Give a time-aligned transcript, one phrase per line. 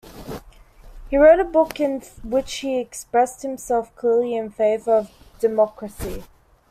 [1.11, 6.23] He wrote a book in which he expressed himself clearly in favor of democracy.